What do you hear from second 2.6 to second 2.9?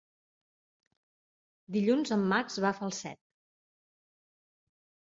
va a